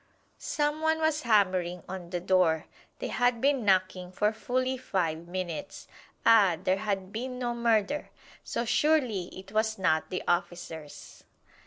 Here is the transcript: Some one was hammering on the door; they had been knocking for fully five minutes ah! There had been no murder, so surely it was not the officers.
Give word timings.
Some 0.39 0.81
one 0.81 0.97
was 0.97 1.21
hammering 1.21 1.83
on 1.87 2.09
the 2.09 2.19
door; 2.19 2.65
they 2.97 3.09
had 3.09 3.39
been 3.39 3.63
knocking 3.63 4.11
for 4.11 4.33
fully 4.33 4.75
five 4.75 5.27
minutes 5.27 5.87
ah! 6.25 6.57
There 6.63 6.77
had 6.79 7.11
been 7.11 7.37
no 7.37 7.53
murder, 7.53 8.09
so 8.43 8.65
surely 8.65 9.25
it 9.25 9.51
was 9.51 9.77
not 9.77 10.09
the 10.09 10.23
officers. 10.27 11.23